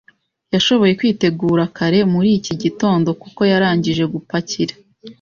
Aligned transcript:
Yashoboye 0.53 0.93
kwitegura 0.99 1.63
kare 1.77 1.99
muri 2.13 2.29
iki 2.39 2.53
gitondo, 2.63 3.09
kuko 3.21 3.41
yarangije 3.51 4.03
gupakira. 4.13 4.73